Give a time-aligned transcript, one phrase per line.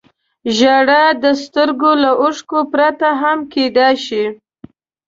[0.57, 4.23] •ژړا د سترګو له اوښکو پرته هم کېدای شي.